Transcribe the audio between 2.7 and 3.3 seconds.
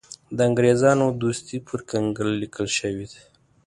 شوې ده.